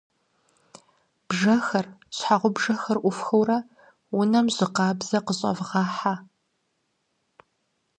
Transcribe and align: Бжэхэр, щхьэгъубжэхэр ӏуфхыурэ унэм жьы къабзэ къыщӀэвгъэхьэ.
Бжэхэр, 1.27 1.85
щхьэгъубжэхэр 2.15 2.97
ӏуфхыурэ 3.01 3.57
унэм 4.19 4.47
жьы 4.55 4.67
къабзэ 4.75 5.19
къыщӀэвгъэхьэ. 5.25 6.13